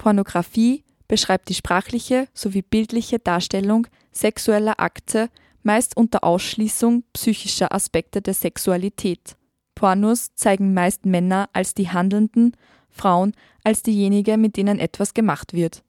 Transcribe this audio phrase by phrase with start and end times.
[0.00, 5.28] Pornografie beschreibt die sprachliche sowie bildliche Darstellung sexueller Akte,
[5.62, 9.36] meist unter Ausschließung psychischer Aspekte der Sexualität.
[9.74, 12.56] Pornos zeigen meist Männer als die Handelnden,
[12.88, 15.82] Frauen als diejenige, mit denen etwas gemacht wird.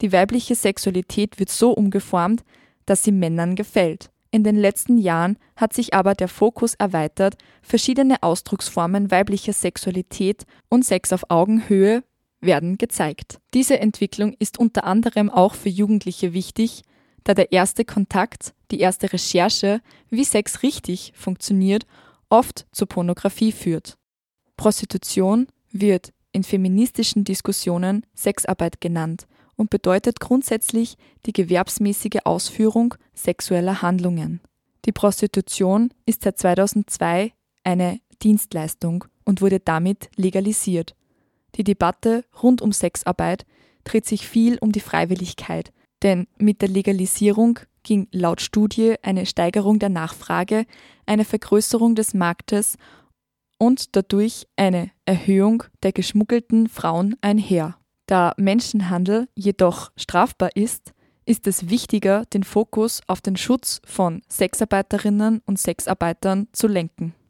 [0.00, 2.44] Die weibliche Sexualität wird so umgeformt,
[2.86, 4.10] dass sie Männern gefällt.
[4.30, 10.84] In den letzten Jahren hat sich aber der Fokus erweitert, verschiedene Ausdrucksformen weiblicher Sexualität und
[10.84, 12.04] Sex auf Augenhöhe
[12.40, 13.38] werden gezeigt.
[13.54, 16.82] Diese Entwicklung ist unter anderem auch für Jugendliche wichtig,
[17.24, 21.86] da der erste Kontakt, die erste Recherche, wie Sex richtig funktioniert,
[22.28, 23.96] oft zur Pornografie führt.
[24.56, 29.26] Prostitution wird in feministischen Diskussionen Sexarbeit genannt
[29.56, 34.40] und bedeutet grundsätzlich die gewerbsmäßige Ausführung sexueller Handlungen.
[34.84, 37.32] Die Prostitution ist seit 2002
[37.64, 40.94] eine Dienstleistung und wurde damit legalisiert.
[41.56, 43.46] Die Debatte rund um Sexarbeit
[43.84, 49.78] dreht sich viel um die Freiwilligkeit, denn mit der Legalisierung ging laut Studie eine Steigerung
[49.78, 50.66] der Nachfrage,
[51.06, 52.76] eine Vergrößerung des Marktes
[53.58, 57.78] und dadurch eine Erhöhung der geschmuggelten Frauen einher.
[58.06, 60.92] Da Menschenhandel jedoch strafbar ist,
[61.24, 67.14] ist es wichtiger, den Fokus auf den Schutz von Sexarbeiterinnen und Sexarbeitern zu lenken.